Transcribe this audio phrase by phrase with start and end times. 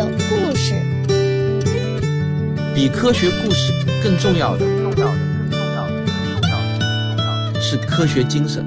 [0.00, 0.72] 有故事。
[2.74, 3.70] 比科学故事
[4.02, 8.64] 更重要的，重要的，更重要的，更重要的，更重要的是科学精神。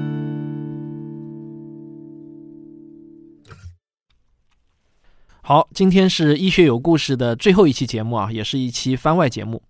[5.42, 9.60] 好，今天是医学有故事的最后一期节目啊，也是一期番外节目。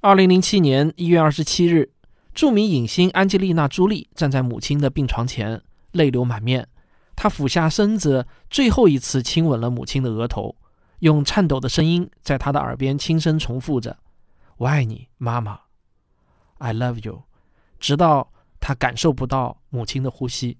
[0.00, 1.90] 二零零七年一月二十七日，
[2.34, 5.60] 著名影星安吉丽娜·朱莉站在母亲的病床前，
[5.92, 6.66] 泪流满面。
[7.14, 10.56] 她俯下身子，最后一次亲吻了母亲的额头，
[11.00, 13.96] 用颤抖的声音在她的耳边轻声重复着
[14.58, 15.60] ：“我爱你，妈妈
[16.58, 17.22] ，I love you。”
[17.78, 20.58] 直到她感受不到母亲的呼吸。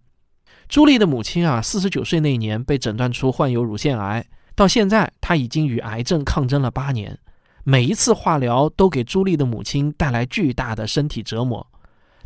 [0.69, 4.27] 朱莉的母亲啊，四十九岁那年被诊断出患有乳腺癌。
[4.55, 7.19] 到现在，他已经与癌症抗争了八年，
[7.63, 11.67] 每一次化疗都给朱莉的母亲带来巨大的身体折磨。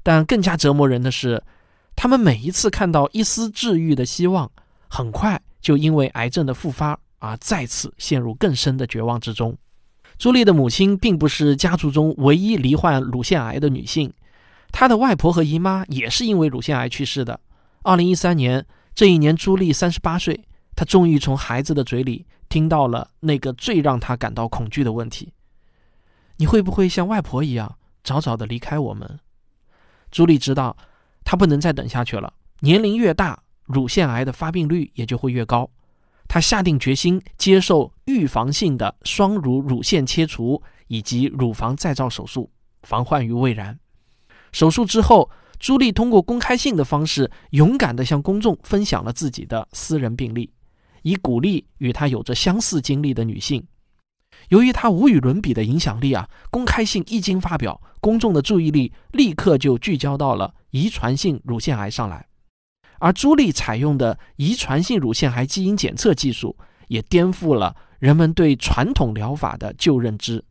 [0.03, 1.43] 但更加折磨人的是，
[1.97, 4.51] 他们每一次看到一丝治愈的希望，
[4.89, 9.57] 很快就因为癌症的复发而再次陷入更深的绝望之中。
[10.19, 14.13] 朱莉的母亲并不是家族中唯一罹患乳腺癌的女性，
[14.73, 17.41] 她的外婆和姨妈也是因为乳腺癌去世的。
[17.83, 20.45] 二零一三年这一年，朱莉三十八岁。
[20.77, 25.33] 她终于从孩子的嘴里听到了那个最让她感到恐惧的问题
[26.39, 29.21] ：“你会不会像外婆一样早早的离开我们？”
[30.11, 30.77] 朱莉知道，
[31.23, 32.33] 她不能再等下去了。
[32.61, 35.69] 年龄越大，乳腺癌的发病率也就会越高。
[36.33, 42.49] 她下定决心接受预防性的双乳乳腺切除以及乳房再造手术，
[42.85, 43.77] 防患于未然。
[44.53, 45.29] 手术之后，
[45.59, 50.49] 朱莉通过公开信的方式，勇敢地向公众分享了自己的私人病例。
[51.03, 53.67] 以鼓励与她有着相似经历的女性。
[54.51, 62.25] 由于她无与伦比的影响力啊，公开信一经发表，公众的注意力立刻就聚焦到了遗传性乳腺癌上来。
[63.01, 66.57] 而朱莉采用的遗传性乳腺癌基因检测技术，
[66.87, 70.45] 也颠覆了人们对传统疗法的旧认知，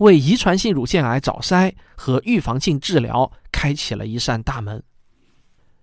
[0.00, 4.82] 为遗传性乳腺癌早筛和预防性治疗开启了一扇大门。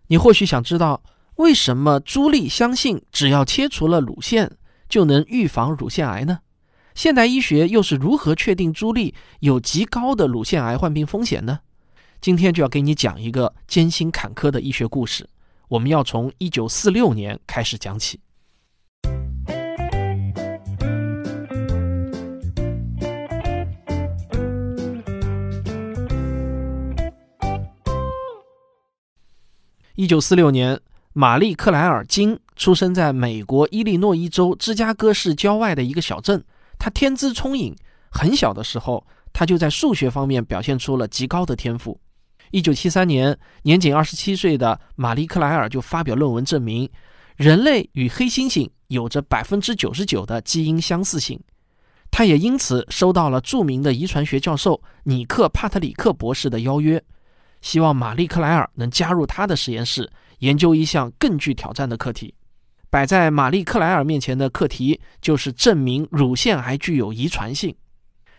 [0.05, 1.01] 你或许想知道。
[1.35, 4.49] 为什么朱莉相信只要切除了乳腺
[4.87, 6.39] 就能预防乳腺癌呢？
[6.93, 11.59] 现代医学又是如何确定朱莉有极高的乳腺癌患病风险呢？
[12.21, 15.27] 今天就要给你讲一个艰辛坎坷的医学故事。
[15.67, 18.19] 我们要从一九四六年开始讲起。
[29.95, 30.79] 一九四六年。
[31.17, 36.43] 玛丽·克莱尔·金出生在美国伊利诺伊州芝加哥市郊外的一个小镇。
[36.77, 37.73] 他天资聪颖，
[38.11, 39.01] 很小的时候
[39.31, 41.97] 他就在数学方面表现出了极高的天赋。
[42.55, 46.89] 1973年，年仅27岁的玛丽·克莱尔就发表论文证明，
[47.35, 51.37] 人类与黑猩猩有着99%的基因相似性。
[52.09, 57.03] 他也因此收到了著名的遗传学教授尼克·帕特里克博士的邀约，
[57.59, 60.09] 希望玛丽·克莱尔能加入他的实验室。
[60.39, 62.33] 研究一项更具挑战的课题，
[62.89, 67.75] 摆在玛丽克莱尔面前的课题就是证明乳腺癌具有遗传性。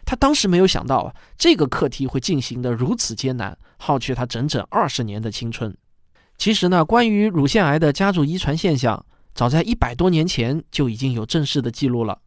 [0.06, 5.76] 他当时没有想到啊，这个课题会进行的如此艰难，耗去他整整二十年的青春。
[6.38, 12.18] 其实呢，关于乳腺癌的家族遗传现象，早在一百多年前就已经有正式的记录了。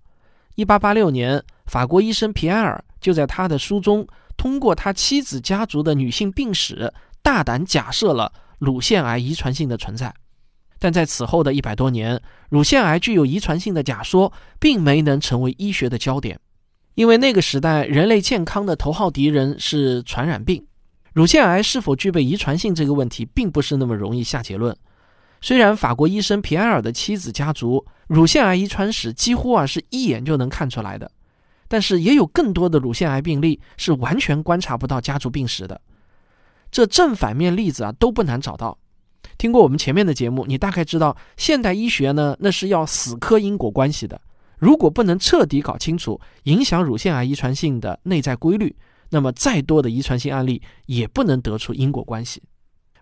[0.55, 4.05] 一八八六年，法国医生皮埃尔就在他的书中，
[4.37, 8.31] 通过他妻子家族的女性病史，大胆假设了。
[8.59, 10.13] 乳腺癌遗传性的存在，
[10.79, 16.37] 但在此后的一百多年，乳腺癌具有遗传性的假说并没能成为医学的焦点，
[16.99, 20.61] 因为那个时代人类健康的头号敌人是传染病。
[21.13, 24.75] 乳腺癌是否具备遗传性这个问题，并不是那么容易下结论。
[25.39, 31.09] 虽然法国医生皮埃尔的妻子家族乳腺癌遗传史几乎啊是一眼就能看出来的，
[31.69, 35.79] 但是也有更多的乳腺癌病例是完全观察不到家族病史的。
[36.69, 38.77] 这正反面例子啊都不难找到。
[39.37, 44.19] 听过我们前面的节目，你大概知道现代医学呢，那是要死磕因果关系的。
[44.59, 48.75] 如果不能彻底搞清楚影响乳腺癌遗传性的内在规律，
[49.09, 52.43] 那么再多的遗传性案例也不能得出因果关系。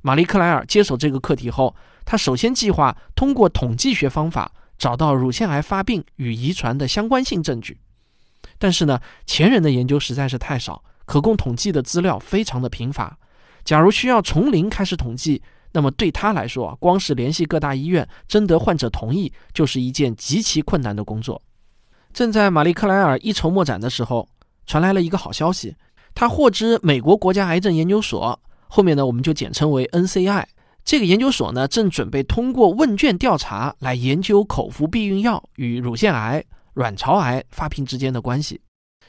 [0.01, 1.75] 玛丽克莱尔接手这个课题后，
[2.05, 7.79] 他首先计划通过统计学方法找到乳腺癌发病与遗传的相关性证据。
[8.59, 13.17] 但是呢，前人的研究实在是太少，可供统计的资料非常的贫乏。
[13.65, 15.41] 假如需要从零开始统计，
[15.77, 21.39] 那么对他来说，光是联系各大医院征得患者同意，就是一件极其困难的工作。
[22.11, 24.27] 正在玛丽克莱尔一筹莫展的时候，
[24.65, 25.75] 传来了一个好消息，
[26.15, 30.45] 他获知美国国家癌症研究所（后面呢我们就简称为 NCI）
[30.83, 36.43] 这个研究所呢，正准备通过问卷调查来研究口服避孕药与乳腺癌、
[36.73, 38.59] 卵巢癌发病之间的关系。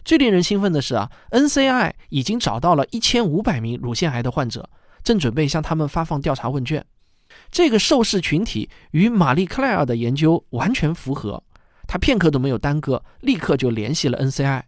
[0.05, 4.69] 最令人兴奋的是啊，NCI 已经找到了一千五百名乳腺癌的患者，
[5.09, 6.85] 正准备向他们发放调查问卷。
[7.51, 11.43] 这个受试群体与玛丽克莱尔的研究完全符合，
[11.87, 14.65] 他片刻都没有耽搁，立刻就联系了 NCI。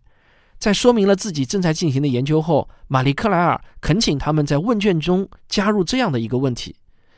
[0.59, 6.75] 在说明了自己正在进行的研究后，玛丽克莱尔恳请他们在问卷中加入这样的一个问题：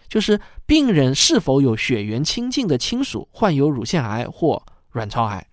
[0.08, 4.60] 就是病人是否有血缘亲近的亲属患有乳腺癌或
[4.90, 5.46] 卵巢癌。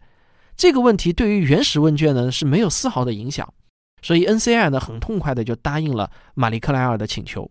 [0.58, 3.54] 这个问题对于原始问卷呢是没有丝毫的影响，
[4.02, 7.50] 所以 NCI 呢很痛快的就答应了玛丽克莱尔的请求。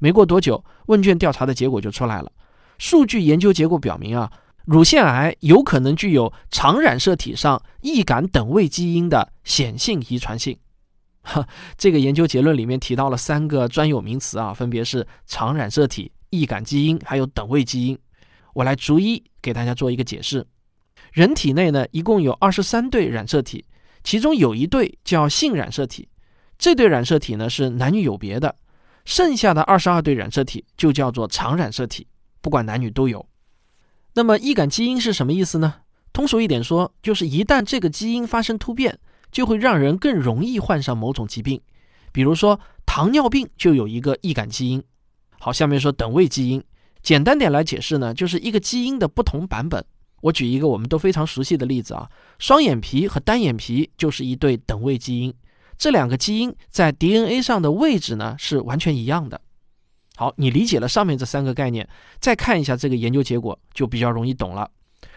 [0.00, 2.32] 没过多久，问卷调查的结果就出来了。
[2.78, 4.28] 数据研究结果表明啊。
[4.66, 10.56] 乳腺癌有可能具有常染色体上易感等位基因的显性遗传性。
[11.22, 11.44] 哈，
[11.76, 17.98] 这个研究结论里面提到了三个专有名词啊，分别是常染色体、易感基因还有等位基因。
[18.52, 20.46] 我来逐一给大家做一个解释。
[21.12, 23.64] 人体内呢一共有二十三对染色体，
[24.04, 26.06] 其中有一对叫性染色体，
[26.58, 28.54] 这对染色体呢是男女有别的，
[29.04, 32.06] 剩下的二十二对染色体就叫做常染色体，
[32.40, 33.24] 不管男女都有。
[34.14, 35.74] 那么易感基因是什么意思呢？
[36.12, 38.98] 通俗一点说，就是一旦这个基因发生突变，
[39.30, 41.60] 就会让人更容易患上某种疾病。
[42.12, 44.82] 比如说糖尿病就有一个易感基因。
[45.38, 46.62] 好，下面说等位基因。
[47.02, 49.82] 简单点来解释呢，就是一个基因的不同版本。
[50.20, 55.32] 我举一个我们都非常熟悉的例子啊，双眼皮和单眼皮就是一对等位基因。
[55.80, 59.40] 这两个基因在 DNA 上的位置呢是完全一样的。
[60.14, 61.88] 好，你理解了上面这三个概念，
[62.20, 64.70] 再看一下这个研究结果，就比较容易懂了。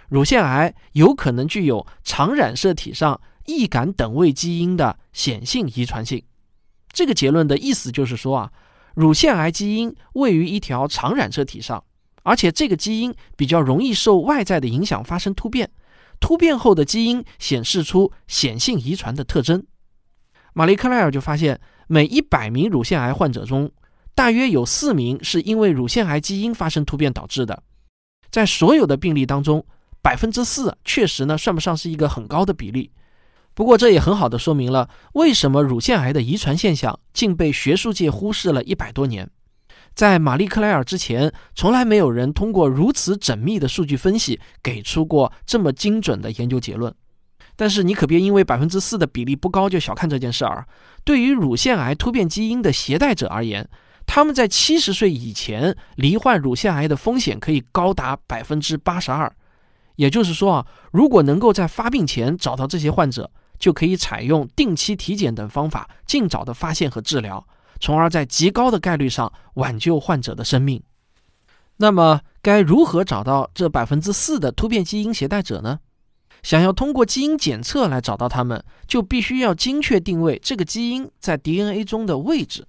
[0.07, 6.24] 乳腺癌有可能具有常染色体上易感等位基因的显性遗传性。
[6.94, 8.51] 这个结论的意思就是说啊，
[8.95, 11.83] 乳腺癌基因位于一条常染色体上，
[12.24, 15.69] 而且这个基因比较容易受外在的影响发生突变，
[16.21, 19.62] 突变后的基因显示出显性遗传的特征。
[20.53, 23.71] 玛丽克莱尔就发现，每一百名乳腺癌患者中，
[24.15, 27.63] 大约有四名是因为乳腺癌基因发生突变导致的，
[28.29, 29.65] 在所有的病例当中，
[30.01, 32.91] 百分之四确实呢算不上是一个很高的比例。
[33.55, 39.29] 不过这也很好的说明了为什么乳腺癌的遗传现象竟被学术界忽视了一百多年。
[39.94, 46.91] 在玛丽克莱尔之前，从来没有人通过如此缜密的数据分析给出过这么精准的研究结论。
[47.55, 50.67] 但是你可别因为百分之四的比例不高就小看这件事儿。
[51.03, 53.69] 对于乳腺癌突变基因的携带者而言，
[54.05, 59.31] 他们在七十岁以前罹患乳腺癌的风险可以高达百分之八十二，
[59.95, 63.29] 也就是说啊，如果能够在发病前找到这些患者，
[63.59, 67.45] 就可以采用定期体检等方法，尽早的发现和治疗，
[67.79, 70.81] 从而在极高的概率上挽救患者的生命。
[71.77, 75.79] 那么，该如何找到这百分之四的突变基因携带者呢？
[76.44, 82.68] 想要通过基因检测来找到他们，就必须要精确定位这个基因在 DNA 中的位置。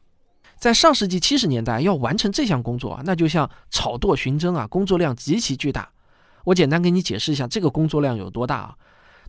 [0.56, 5.91] 在上世纪七十年代，要完成这项工作啊，那就像草垛寻针啊，工作量极其巨大。
[6.44, 8.75] 我简单给你解释一下这个工作量有多大啊。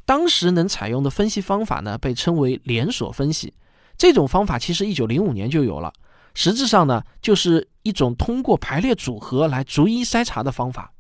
[0.06, 3.54] 当时能采用的分析方法呢，被称为连锁分析。
[3.98, 5.92] 这种方法其实一九零五年就有了，
[6.36, 10.94] 实质上呢，就是一种通过排列组合来逐一筛查的方法。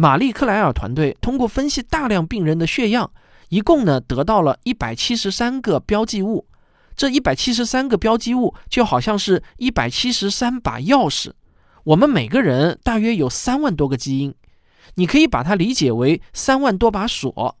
[0.00, 3.12] 玛丽克莱尔团队通过分析大量病人的血样，
[3.50, 6.46] 一共呢得到了一百七十三个标记物。
[6.96, 11.32] 这一百七十三个标记物就好像是一百七十三把钥匙，
[11.84, 14.34] 我们每个人大约有三万多个基因，
[14.94, 17.58] 你可以把它理解为三万多把锁，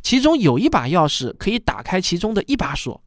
[0.00, 3.02] 其中有一把钥匙可以打开其中的一把锁。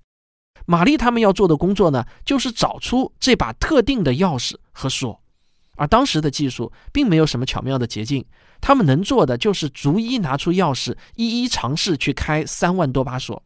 [0.68, 5.20] 玛丽他们要做的工作呢，就是找出这把特定的钥匙和锁，
[5.76, 8.26] 而当时的技术并没有什么巧妙的捷径，
[8.62, 13.42] 他们能做的就是逐一拿出钥匙，一一尝试去开三万多把锁。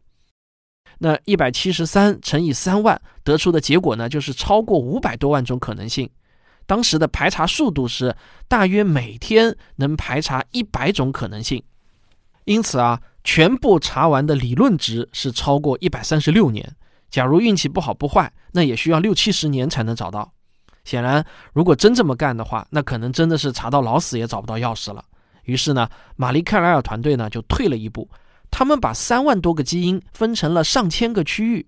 [1.00, 6.09] 那一百七十三乘以三万得出的结果呢，就是超过五百多万种可能性。
[6.65, 8.15] 当时的排查速度是
[8.48, 11.63] 大约每天能排查一百种可能性，
[12.45, 16.75] 因此啊，全部查完的理论值是超过一百三十六年。
[17.09, 20.31] 假如运气不好不坏，那也需要六七十年才能找到。
[20.89, 25.05] 显然，如果真这么干的话，那可能真的是查到老死也找不到钥匙了。
[25.43, 28.10] 于是呢，玛丽克莱尔团队呢就退了一步。
[28.50, 31.67] 他们把三万多个基因分成了上千个区域，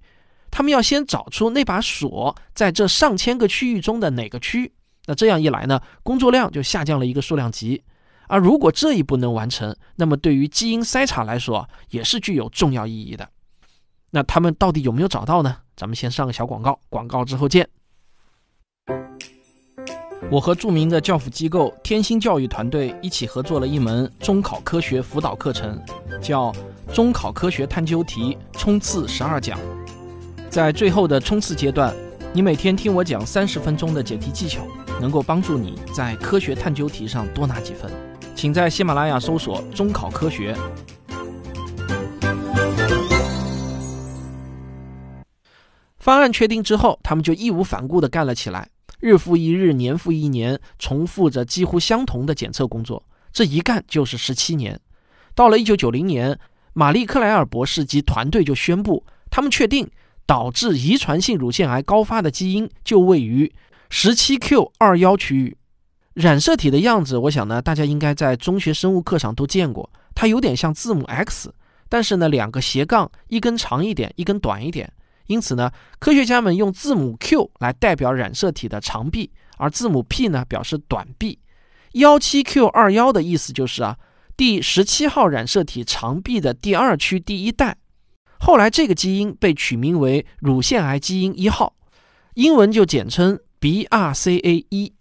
[0.49, 4.73] 他们要先找出那把锁在这上千个区域中的哪个区。
[5.05, 7.83] 那这样一来呢，工作量就下降了一个数量级。
[8.27, 13.29] 而如果这一步能完成，那么对于基因筛查来说也是具有重要意义的。
[14.09, 15.57] 那他们到底有没有找到呢？
[15.77, 17.69] 咱们先上个小广告，广告之后见。
[20.29, 25.77] 我和著名的教辅机构天星教育团队一起合作了一门中考科学辅导课程，
[26.21, 26.53] 叫
[26.93, 29.59] 《中考科学探究题冲刺十二讲》。
[30.49, 31.93] 在最后的冲刺阶段，
[32.31, 34.61] 你每天听我讲三十分钟的解题技巧，
[35.01, 37.91] 能够帮助你在科学探究题上多拿几分。
[38.33, 40.55] 请在喜马拉雅搜索“中考科学”。
[45.99, 48.69] 方案确定之后，他们就义无反顾地干了起来。
[49.01, 53.03] 日复一日，年复一年，重复着几乎相同的检测工作，
[53.33, 54.79] 这一干就是十七年。
[55.35, 56.37] 到了一九九零年，
[56.73, 59.89] 玛丽克莱尔博士及团队就宣布，他们确定
[60.25, 63.51] 导致遗传性乳腺癌高发的基因就位于
[63.89, 65.57] 十七 Q 二幺区域。
[66.13, 71.51] 染色体的样子，我想呢，大家应该在中学生物课上都见过，它有点像字母 X，
[71.89, 74.91] 但是呢，两个斜杠，一根长一点，一根短一点。
[75.27, 81.39] 因此呢，科学家们用字母 Q 来代表染色体的长臂，而字母 P 呢表示短臂。
[81.93, 83.97] 幺七 Q 二幺的意思就是啊，
[84.35, 87.77] 第十七号染色体长臂的第二区第一代。
[88.39, 91.75] 后来这个基因被取名为乳腺癌基因一号，
[92.33, 94.93] 英文就简称 BRCA 一。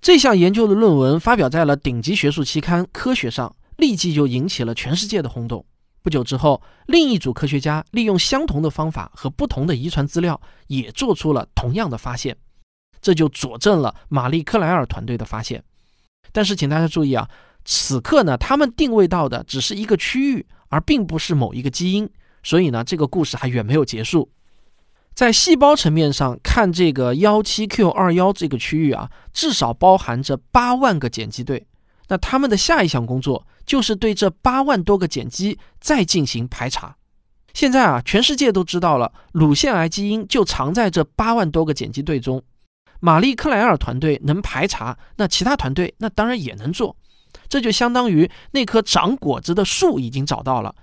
[0.00, 5.66] 这项研究的论文发表在了顶级学术期刊《科学》上，立即就引起了全世界的轰动。
[6.08, 12.34] 不久之后，另一组科学家利用相同的方法和不同的遗传资料，也做出了同样的发现，
[13.02, 15.62] 这就佐证了玛丽克莱尔团队的发现。
[16.32, 17.28] 但是，请大家注意啊，
[17.62, 22.08] 此刻呢，他们定位到的只是一个区域，而并不是某一个基因，
[22.42, 24.30] 所以呢，这个故事还远没有结束。
[25.12, 31.66] 在细胞层面上看，这个幺七 Q 二幺这个区域啊，至少包含着八万个碱基对。
[32.08, 36.96] 那他们的下一项工作就是对这八万多个碱基再进行排查。
[37.54, 42.42] 现在啊，全世界都知道了，乳腺癌基因就藏在这八万多个碱基对中。
[43.00, 46.96] 玛丽克莱尔团队能排查，那其他团队那当然也能做。
[47.48, 50.74] 这就相当于那棵长果子的树已经找到了，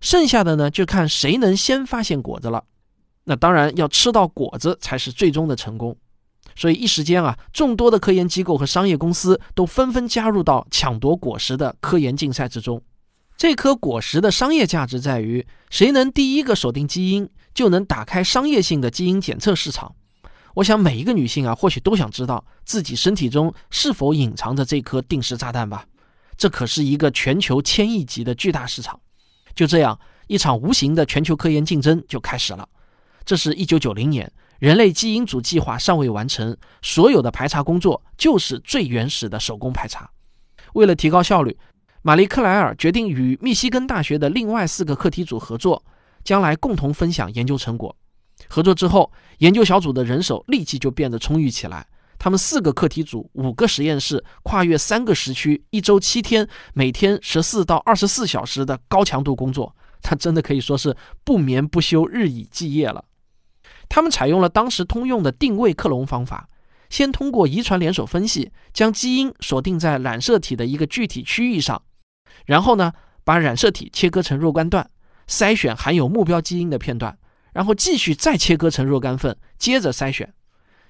[0.00, 2.64] 剩下的呢就看谁能先发现果子了。
[3.24, 5.96] 那当然要吃到果子才是最终的成功。
[6.58, 12.82] 所以一时间啊，众多的科研机构和商业公司都纷纷加入到抢夺果实的科研竞赛之中。
[13.36, 19.94] 这颗果实的商业价值在于，谁能第一个锁定基因，就能打开商业性的基因检测市场。
[20.54, 25.86] 我想每一个女性啊，或许都想知道自己身体中是否隐藏着这颗定时炸弹吧？
[26.36, 28.98] 这可是一个全球千亿级的巨大市场。
[29.54, 29.96] 就这样，
[30.26, 32.68] 一场无形的全球科研竞争就开始了。
[33.24, 34.28] 这是一九九零年。
[34.58, 40.10] 人类基因组计划尚未完成，所有的排查工作就是最原始的手工排查。
[40.74, 41.56] 为了提高效率，
[42.02, 45.84] 玛丽克莱尔决定与密西根大学的另外四个课题组合作，
[46.24, 47.94] 将来共同分享研究成果。
[48.48, 51.86] 合作之后，研究小组的人手立即就变得充裕起来。
[52.18, 59.72] 他们四个课题组、五个实验室，跨越三个时区，一周七天，每天十四到二十四小时的高强度工作，
[60.02, 63.04] 他真的可以说是不眠不休、日以继夜了。
[63.88, 66.48] 他们采用了当时通用的定位克隆方法，
[66.90, 71.82] 先通过遗传联手分析将基因锁定在染色体的一个具体区域上，
[72.46, 72.92] 然后呢，
[73.24, 74.88] 把染色体切割成若干段，
[75.26, 77.16] 筛选含有目标基因的片段，
[77.52, 80.32] 然后继续再切割成若干份，接着筛选。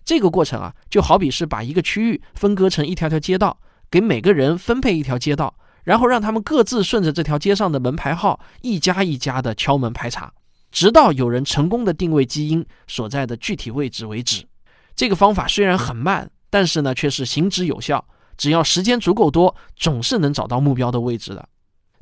[0.04, 3.58] 这个过程啊，就好比是把一个区域分割成一条条街道，
[3.90, 5.54] 给每个人分配一条街道，
[5.84, 10.32] 然后让他们各自顺着这条街上的门牌号一家一家的敲门排查。
[10.78, 14.46] 直到有人成功的定位基因所在的具体位置为止。
[14.94, 18.06] 这个方法虽然很慢，但是呢却是行之有效。
[18.36, 21.48] 只要时间足够多，总是能找到目标的位置的。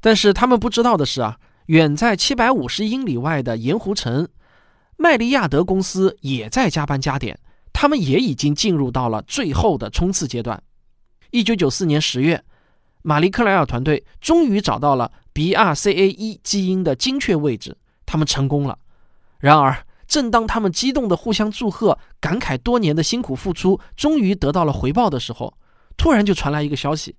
[0.02, 4.28] 但是他们不知道的是啊，远在七百五十英里外的盐湖城，
[4.98, 7.38] 麦利亚德公司也在加班加点，
[7.72, 10.62] 他们也已经进入到了最后的冲刺阶段。
[11.30, 12.44] 一九九四年十月，
[13.00, 17.74] 玛丽克莱尔团队终于找到了 BRCA1 基因的精确位置。
[18.06, 18.78] 他们成功了，
[19.40, 25.52] 然而，正当他们激动的互相祝贺，感慨多年的辛苦付出终于得到了回报的时候，
[25.96, 27.16] 突然就传来一个消息：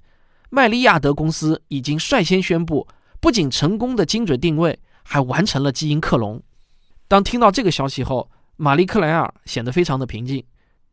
[0.50, 2.88] 麦利亚德公司已经率先宣布，
[3.20, 6.41] 不仅成功的精准定位，还完成了基因克隆。
[7.10, 10.44] 当听到这个消息后，玛丽克莱尔显得非常的平静。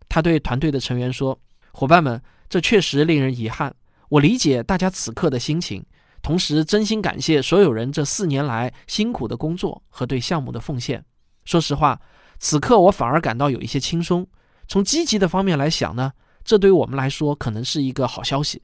[0.09, 1.39] 他对团队的成员说
[1.73, 3.75] ：“伙伴们，这确实令人遗憾，
[4.09, 5.85] 我理解大家此刻的心情。”
[6.25, 11.04] 同时，真心感谢所有人这四年来辛苦的工作和对项目的奉献。
[11.45, 12.00] 说实话，
[12.38, 14.26] 此刻我反而感到有一些轻松。
[14.66, 16.11] 从积极的方面来想呢，
[16.43, 18.62] 这对我们来说可能是一个好消息。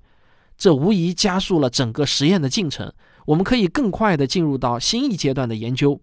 [0.56, 2.90] 这无疑加速了整个实验的进程，
[3.26, 6.00] 我们可以更快地进入到新一阶段的研究。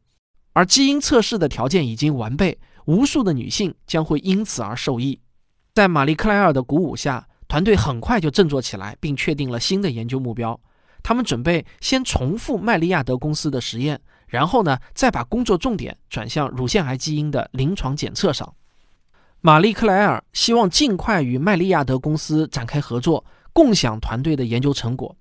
[0.54, 5.20] 而基因测试的条件已经完备，无数的女性将会因此而受益。
[5.74, 7.28] 在玛丽克莱尔的鼓舞下。
[7.50, 10.60] 团队很快就振作起来，并确定了新的研究目标。
[11.08, 13.98] 他们准备先重复麦利亚德公司的实验，
[14.28, 18.54] 然后呢，再把工作重点转向乳腺癌基因的临床检测上。
[19.40, 23.24] 玛丽克莱尔希望尽快与麦利亚德公司展开合作，
[23.54, 25.16] 共享团队的研究成果，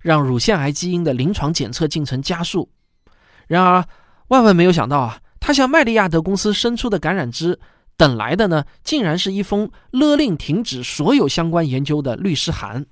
[0.00, 2.70] 让乳腺癌基因的临床检测进程加速。
[3.48, 3.84] 然而，
[4.28, 7.58] 万万没有想到啊，他向麦利亚德公司伸出的橄榄枝。
[7.96, 12.86] 等来的呢，竟然是一封勒令停止所有相关研究的律师函。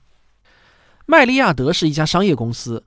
[1.06, 2.84] 麦利亚德是一家商业公司，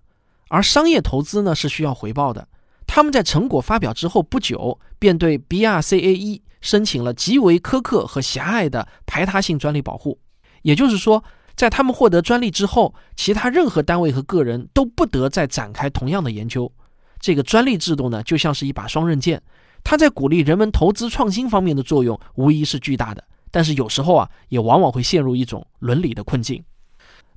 [0.50, 2.48] 而商业投资呢是需要回报的。
[2.86, 10.20] 他们在成果发表之后不久，便对 BRCA1 申请了极为苛刻和狭隘的排他性专利保护。
[10.62, 11.24] 也就是说，
[11.55, 16.72] 在他们获得专利之后，其他任何单位和个人都不得再展开同样的研究。
[17.20, 19.41] 这个专利制度呢，就像是一把双刃剑。
[19.84, 26.63] 它在鼓励人们投资创新方面的作用无疑是巨大的，但是有时候啊，也往往会陷入一种伦理的困境。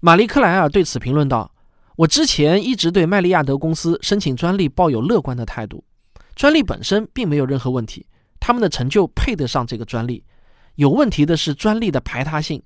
[0.00, 1.50] 玛丽克莱尔对此评论道
[1.96, 5.82] ：“我之前一直对麦利亚德公司申请专利抱有乐观的态度，
[6.34, 8.06] 专利本身并没有任何问题，
[8.38, 10.22] 他们的成就配得上这个专利。
[10.74, 12.62] 有问题的是专利的排他性，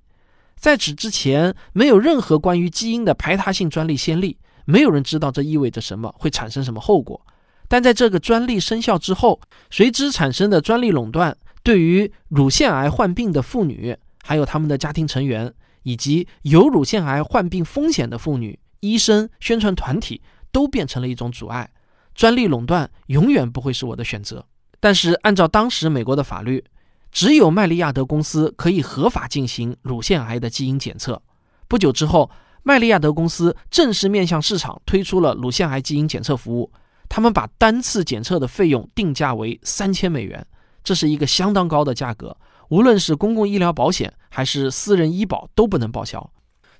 [0.57, 7.21] 在此之前没有任何关于基因的排他性专利先例，没有人知道这意味着什么，会产生什么后果。”
[7.69, 20.21] 但在这个专利生效之后，随之产生的专利垄断，对于乳腺癌患病的妇女，还有他们的家庭成员，以及有乳腺癌患病风险的妇女、医生、宣传团体，
[20.53, 21.71] 都变成了一种阻碍。
[22.15, 24.45] 专利垄断永远不会是我的选择。
[24.79, 26.65] 但是，按照当时美国的法律，
[27.13, 31.21] 只有麦利亚德公司可以合法进行乳腺癌的基因检测。
[31.69, 32.31] 不久之后，
[32.63, 36.71] 麦利亚德公司正式面向市场推出了乳腺癌基因检测服务。
[37.09, 40.47] 他们把单次检测的费用定价为三千美元，
[40.85, 42.37] 这是一个相当高的价格，
[42.71, 46.31] 无论是公共医疗保险还是私人医保都不能报销。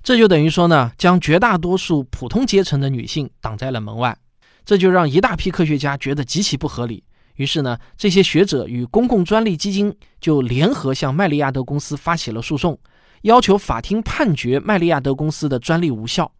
[0.01, 4.17] 这就等于说呢，将绝大多数普通阶层的女性挡在了门外，
[4.65, 7.03] 这就让一大批科学家觉得极其不合理。
[7.35, 12.79] 于是呢，这些学者与公共专利基金就联合向麦利亚德公司发起了诉讼，
[13.23, 16.31] 要求法庭判决麦利亚德公司的专利无效。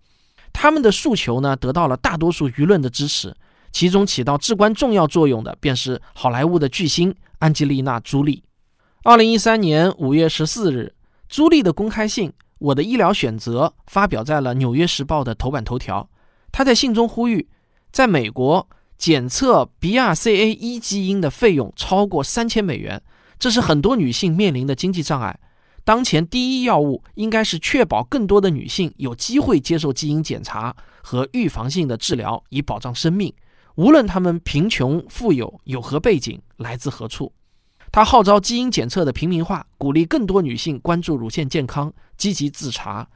[0.53, 3.35] 他们的诉求呢，得到了大多数舆论的支持。
[3.71, 8.43] 其中起到至关重要作用的，便是好莱坞的巨星安吉丽娜·朱莉。
[9.03, 10.93] 二零一三年五月十四日，
[11.27, 16.07] 朱莉的公开信《我的医疗选择》发表在了《纽约时报》的头版头条。
[16.51, 17.49] 她在信中呼吁，
[17.91, 23.01] 在美国检测 BRCA1 基因的费用超过三千美元，
[23.39, 25.39] 这是很多女性面临的经济障碍。
[25.83, 33.33] 当前第一要务应该是确保更多的女性有机会接受基因检查和预防性的治疗，以保障生命。
[33.77, 37.33] 无论他们贫穷富有、有何背景、来自何处，
[37.91, 43.07] 他号召基因检测的平民化，鼓励更多女性关注乳腺健康，积极自查。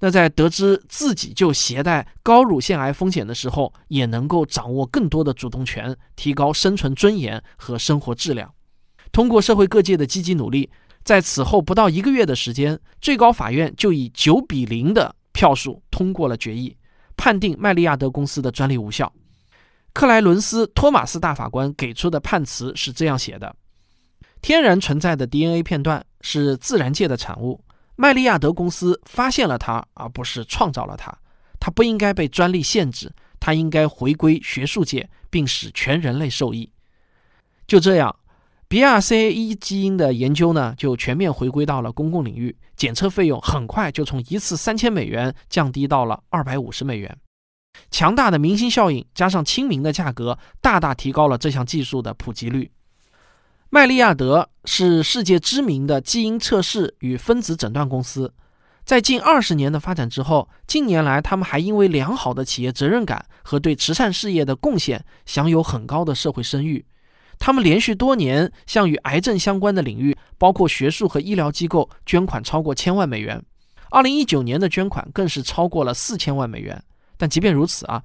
[0.00, 8.52] 那在得知自己就携带高乳腺癌风险的时候，也能够掌握更多的主动权，提高生存尊严和生活质量。
[9.12, 10.68] 通过社会各界的积极努力，
[11.04, 16.76] 在此后不到一个月的时间，最高法院就以九比零的票数通过了决议，
[17.16, 19.10] 判定麦利亚德公司的专利无效。
[19.92, 23.54] 克莱伦斯·托马斯大法官给出的判词是这样写的：
[24.44, 27.58] 天然存在的 DNA 片段是自然界的产物，
[27.96, 31.10] 麦利亚德公司发现了它，而不是创造了它。
[31.58, 36.70] 它不应该被专利限制，它应该回归学术界，并使全人类受益。
[37.66, 38.14] 就这样
[38.68, 47.16] ，BRCA1 基因的研究呢，就全面回归到了公共领域，检测费用很快就从一次三千美元降低到了二百五十美元。
[47.90, 52.70] 强大的明星效应加上亲民的价格，大大提高了这项技术的普及率。
[53.70, 58.32] 麦利亚德是世界知名的基因测试与分子诊断公司，
[58.84, 66.84] 在近二十年的发展之后，近年来他们还因为良好的企业责任感和对慈善事业的贡献，享有很高的社会声誉。
[67.36, 73.42] 他们连续多年向与癌症相关的领域，包括学术和医疗机构捐款超过千万美元。
[73.90, 76.80] 二零一九年的捐款更是超过了四千万美元。
[77.16, 78.02] 但即便如此啊，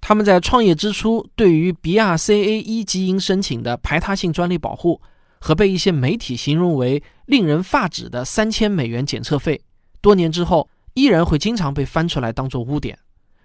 [0.00, 5.00] 他们在创业之初对于 BRCA1 基因申请的排他性专利保护
[5.40, 9.60] 和被一些媒体形容为令人发指的三千美元检测费，
[10.00, 12.98] 多年之后依然会经常被翻出来当做污点。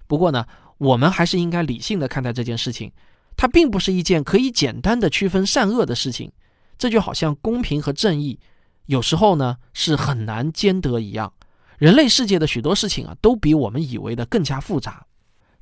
[0.08, 0.46] 不过呢，
[0.78, 2.92] 我们还是应该理性的看待这件事情，
[3.36, 6.32] 它并不是一件可以简单的区分善恶的事情。
[6.78, 8.40] 这就好像公平和正义
[8.88, 11.34] 有时候呢是很难兼得一样。
[11.78, 15.06] 人类世界的许多事情啊，都比我们以为的更加复杂。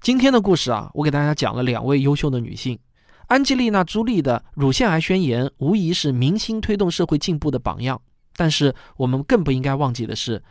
[0.01, 2.79] 今天的故事啊，我给大家讲了两位优秀的女性，
[3.27, 8.01] 安吉丽娜·朱莉的乳腺癌宣言无疑是明星推动社会进步的榜样。
[8.35, 10.41] 但是我们更不应该忘记的是，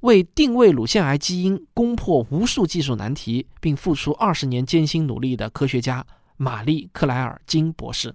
[0.00, 6.04] 为定位乳腺癌基因攻破无数技术难题，并付出二十年艰辛努力的科学家
[6.36, 8.14] 玛丽克莱尔金博士。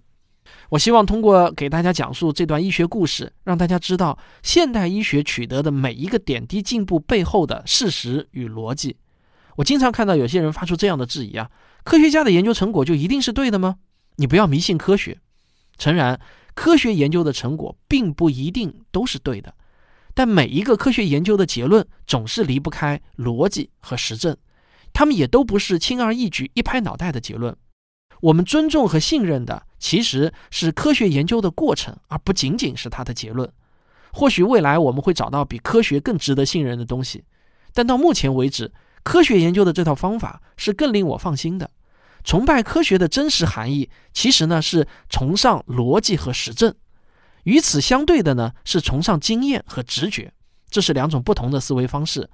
[0.69, 8.95] 我希望通过给大家讲述这段医学故事，让大家知道现代医学取得的每一个点滴进步背后的事实与逻辑。
[9.55, 11.49] 我经常看到有些人发出这样的质疑啊：
[11.83, 13.77] 科学家的研究成果就一定是对的吗？
[14.17, 15.19] 你不要迷信科学。
[15.77, 16.19] 诚然，
[16.53, 19.53] 科学研究的成果并不一定都是对的，
[20.13, 24.35] 但每一个科学研究的结论总是离不开逻辑和实证，
[24.93, 27.55] 他们也都不是轻而易举、一拍脑袋的结论。
[28.21, 33.51] 我们尊重和信任的其实是科学研究的过程，而不仅仅是它的结论。
[34.13, 37.25] 或许未来我们会找到比科学更值得信任的东西，
[37.73, 38.71] 但到目前为止，
[39.05, 41.69] 科学研究的这套方法是更令我放心的。
[42.23, 46.71] 崇拜科学的真实含义，其实呢是崇尚逻辑和实证；
[47.43, 50.33] 与此相对的呢是崇尚经验和直觉，
[50.71, 52.27] 这是两种不同的思维方式。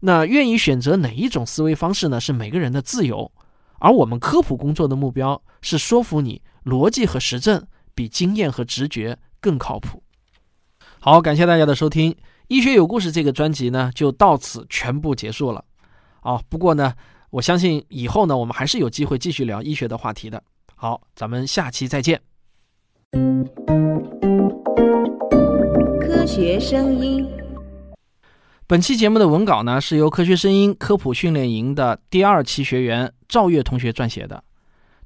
[0.00, 2.20] 那愿意选择哪一种思维方式呢？
[2.20, 3.30] 是每个人的自由。
[3.78, 10.02] 而我们科普工作的目标是说服你，逻辑和实证比经验和直觉更靠谱。
[10.98, 12.10] 好，感谢大家的收听，
[12.48, 15.64] 《医学有故事》这个专辑呢就到此全部结束了。
[16.26, 16.92] 啊，不过呢。
[17.30, 20.42] 我相信以后呢，我们还是有机会继续聊医学的话题的。
[20.74, 22.18] 好，咱们下期再见。
[26.00, 27.28] 科学声音。
[28.66, 34.42] 本期节目的文稿呢，是由科学声音科普训练营的第二期学员赵月同学撰写的。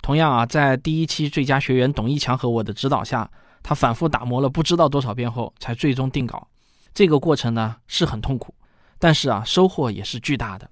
[0.03, 3.29] 同样啊，在第一期最佳学员董一强和我的指导下，
[3.63, 6.47] 他反复打磨了不知道多少遍后，才最终定稿。
[6.95, 8.55] 这个过程呢是很痛苦，
[8.99, 10.71] 但是啊，收获也是巨大的。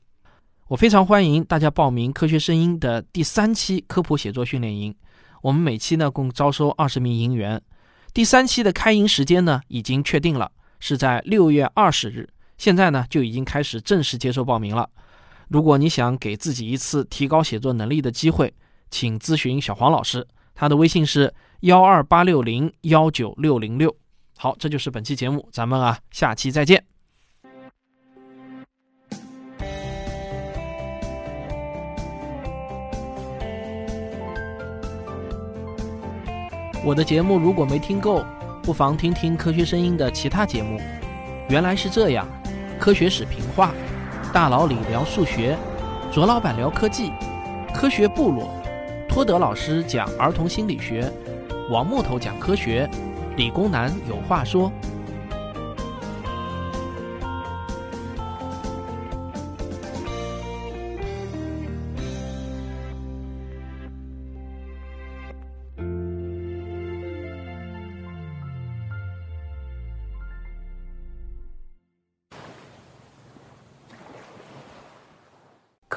[0.68, 4.94] 我非常欢迎大家报名《科学声音》的第三期科普写作训练营。
[5.40, 7.59] 我们每期呢共招收二十名营员。
[8.12, 12.28] 第三期的开营时间呢已经确定了，是在六月二十日。
[12.59, 14.90] 现在呢就已经开始正式接受报名了。
[15.48, 18.52] 如果你想给自己一次提高写作能力的机会，
[18.90, 23.96] 请咨询小黄老师，他的微信是幺二八六零幺九六零六。
[24.37, 26.85] 好，这就是本期节目，咱们啊下期再见。
[36.88, 38.24] 我的节目如果没听够，
[38.62, 40.81] 不妨听听科学声音的其他节目。
[41.51, 42.27] 原来是这样，
[42.81, 43.74] 科学史评话，
[44.33, 45.55] 大佬李聊数学，
[46.11, 47.12] 卓老板聊科技，
[47.74, 48.48] 科学部落，
[49.07, 51.12] 托德老师讲儿童心理学，
[51.68, 52.88] 王木头讲科学，
[53.37, 54.72] 理工男有话说。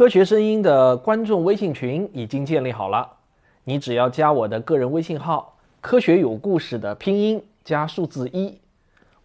[0.02, 3.08] 科学声音的观众微信群已经建立好了，
[3.64, 8.58] 你只要加我的个人微信号“科学有故事”的拼音加数字一，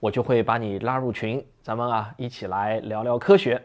[0.00, 3.62] 我就会把你拉入群，咱们啊一起来聊聊科学。